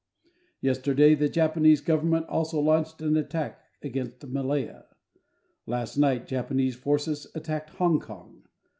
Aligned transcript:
Yesterday, 0.61 1.13
the 1.13 1.29
Japanese 1.29 1.79
government 1.79 2.25
also 2.25 2.59
launched 2.59 3.03
an 3.03 3.15
attack 3.15 3.61
against 3.83 4.25
Malaya. 4.25 4.85
Last 5.67 5.95
night, 5.95 6.25
Japanese 6.27 6.75
forces 6.75 7.27
attacked 7.35 7.69
Hong 7.75 7.99
Kong. 7.99 8.41